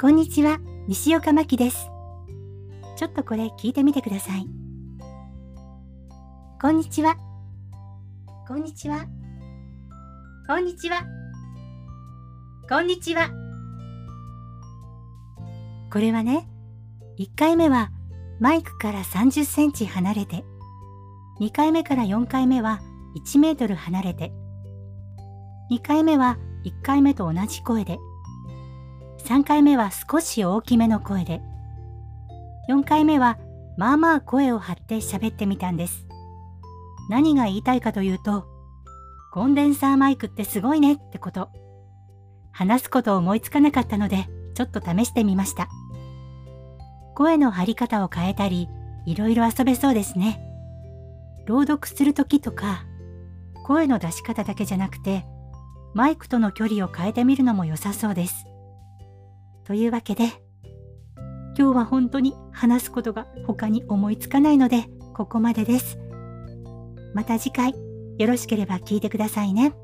[0.00, 1.90] こんにちは、西岡真希です。
[2.94, 4.46] ちょっとこれ聞いてみてください。
[6.62, 7.16] こんにちは。
[8.46, 9.06] こんにちは。
[10.46, 11.04] こんにちは。
[12.68, 13.28] こんにちは。
[15.92, 16.48] これはね、
[17.18, 17.90] 1回目は
[18.38, 20.44] マイクから30センチ離れて、
[21.40, 22.78] 2回目から4回目は
[23.16, 24.32] 1メートル離れて、
[25.72, 27.98] 2回目は1回目と同じ声で、
[29.28, 31.42] 3回目は少し大きめの声で、
[32.70, 33.36] 4回目は
[33.76, 36.06] まあまあ声を張って喋ってみたんです。
[37.10, 38.46] 何が言いたいかというと、
[39.30, 41.50] コンデンサーマイクってすごいねってこと。
[42.52, 45.68] 話すことを思いつかなかったので、ちょっと試してみました。
[47.14, 48.66] 声の張り方を変えたり、
[49.04, 50.40] いろいろ遊べそうですね。
[51.44, 52.86] 朗読するときとか、
[53.66, 55.26] 声の出し方だけじゃなくて、
[55.92, 58.47] マイクとの距離を変えてみるのも良さそうです。
[59.68, 60.24] というわけで、
[61.54, 65.98] 今日は本当に話すことが他に思いつかないので、ここまでです。
[67.12, 67.74] また次回、
[68.16, 69.74] よろしければ聞いてくださいね。